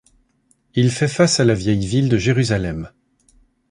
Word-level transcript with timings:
Il 0.73 0.89
fait 0.89 1.07
face 1.07 1.39
à 1.39 1.45
la 1.45 1.53
Vieille 1.53 1.85
Ville 1.85 2.09
de 2.09 2.17
Jérusalem. 2.17 2.89